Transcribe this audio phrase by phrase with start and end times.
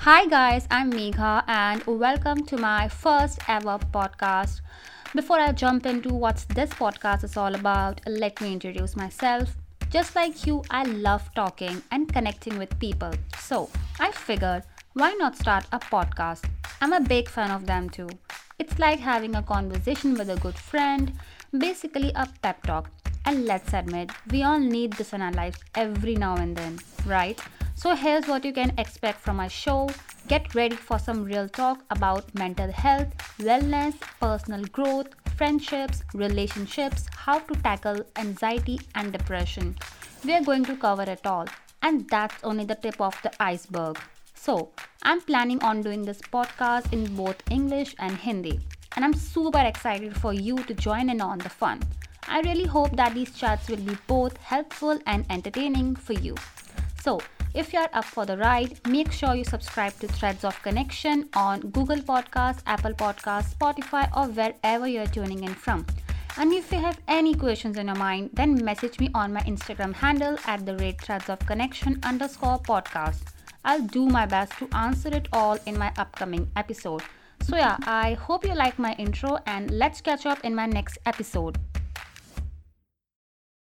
[0.00, 4.60] Hi, guys, I'm Megha, and welcome to my first ever podcast.
[5.14, 9.56] Before I jump into what this podcast is all about, let me introduce myself.
[9.88, 13.12] Just like you, I love talking and connecting with people.
[13.38, 13.70] So,
[14.00, 14.64] I figured
[14.94, 16.50] why not start a podcast?
[16.80, 18.08] I'm a big fan of them too.
[18.58, 21.12] It's like having a conversation with a good friend,
[21.56, 22.90] basically a pep talk.
[23.24, 27.40] And let's admit, we all need this in our lives every now and then, right?
[27.78, 29.90] So here's what you can expect from my show.
[30.28, 37.38] Get ready for some real talk about mental health, wellness, personal growth, friendships, relationships, how
[37.40, 39.76] to tackle anxiety and depression.
[40.24, 41.44] We are going to cover it all,
[41.82, 43.98] and that's only the tip of the iceberg.
[44.34, 44.70] So,
[45.02, 48.58] I'm planning on doing this podcast in both English and Hindi,
[48.96, 51.82] and I'm super excited for you to join in on the fun.
[52.26, 56.36] I really hope that these chats will be both helpful and entertaining for you.
[57.04, 57.20] So,
[57.56, 61.60] if you're up for the ride, make sure you subscribe to Threads of Connection on
[61.70, 65.86] Google Podcasts, Apple Podcasts, Spotify, or wherever you're tuning in from.
[66.36, 69.94] And if you have any questions in your mind, then message me on my Instagram
[69.94, 73.22] handle at the rate threads of connection underscore podcast.
[73.64, 77.02] I'll do my best to answer it all in my upcoming episode.
[77.40, 80.98] So, yeah, I hope you like my intro and let's catch up in my next
[81.06, 81.56] episode.